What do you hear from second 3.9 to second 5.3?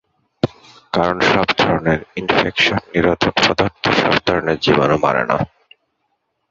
সব ধরনের জীবাণু মারে